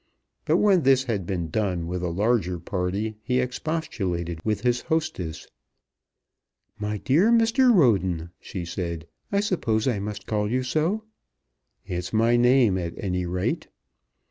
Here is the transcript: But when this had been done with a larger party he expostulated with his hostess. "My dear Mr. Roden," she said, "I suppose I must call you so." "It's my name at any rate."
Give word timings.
But 0.45 0.57
when 0.57 0.81
this 0.81 1.03
had 1.03 1.27
been 1.27 1.51
done 1.51 1.85
with 1.85 2.01
a 2.01 2.09
larger 2.09 2.57
party 2.57 3.17
he 3.21 3.39
expostulated 3.39 4.43
with 4.43 4.61
his 4.61 4.81
hostess. 4.81 5.47
"My 6.79 6.97
dear 6.97 7.29
Mr. 7.31 7.71
Roden," 7.71 8.31
she 8.39 8.65
said, 8.65 9.05
"I 9.31 9.41
suppose 9.41 9.87
I 9.87 9.99
must 9.99 10.25
call 10.25 10.49
you 10.49 10.63
so." 10.63 11.03
"It's 11.85 12.13
my 12.13 12.35
name 12.35 12.79
at 12.79 12.95
any 12.97 13.27
rate." 13.27 13.67